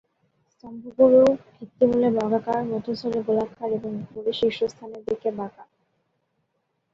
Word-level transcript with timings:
স্তম্ভগুলি 0.51 1.19
ভিত্তিমূলে 1.55 2.09
বর্গাকার, 2.17 2.61
মধ্যস্থলে 2.65 3.19
গোলাকার 3.27 3.69
এবং 3.77 3.91
উপরে 4.03 4.31
শীর্ষস্থানের 4.39 5.01
দিকে 5.07 5.29
বাঁকা। 5.39 5.63